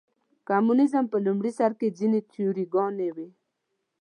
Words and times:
کمونیزم 0.47 1.05
په 1.11 1.17
لومړي 1.25 1.51
سر 1.59 1.71
کې 1.79 1.95
ځینې 1.99 2.19
تیوري 2.31 2.65
ګانې 2.73 3.09
وې. 3.15 3.29